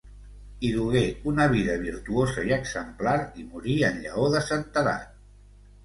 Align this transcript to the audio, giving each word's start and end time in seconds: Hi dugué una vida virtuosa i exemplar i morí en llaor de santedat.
Hi 0.61 0.71
dugué 0.77 1.03
una 1.33 1.47
vida 1.51 1.75
virtuosa 1.85 2.47
i 2.49 2.55
exemplar 2.59 3.17
i 3.45 3.49
morí 3.53 3.79
en 3.93 4.05
llaor 4.07 4.37
de 4.39 4.47
santedat. 4.51 5.27